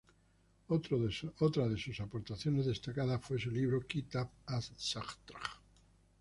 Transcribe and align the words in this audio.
Otro 0.69 0.97
de 0.97 1.77
sus 1.77 1.99
aportaciones 1.99 2.65
destacadas, 2.65 3.21
fue 3.23 3.37
su 3.37 3.51
libro 3.51 3.85
"Kitab 3.85 4.29
ash-Shatranj". 4.47 5.61